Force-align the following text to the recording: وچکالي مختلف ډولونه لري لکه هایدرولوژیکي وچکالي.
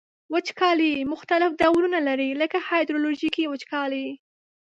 وچکالي 0.33 0.93
مختلف 1.13 1.51
ډولونه 1.61 1.99
لري 2.07 2.29
لکه 2.41 2.57
هایدرولوژیکي 2.67 3.43
وچکالي. 3.47 4.07